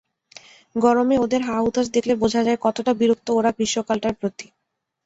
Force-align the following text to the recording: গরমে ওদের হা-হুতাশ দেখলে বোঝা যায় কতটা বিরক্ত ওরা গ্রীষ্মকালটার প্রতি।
গরমে 0.75 1.15
ওদের 1.19 1.41
হা-হুতাশ 1.43 1.87
দেখলে 1.89 2.13
বোঝা 2.21 2.41
যায় 2.43 2.59
কতটা 2.61 2.91
বিরক্ত 2.99 3.27
ওরা 3.31 3.51
গ্রীষ্মকালটার 3.51 4.13
প্রতি। 4.19 4.47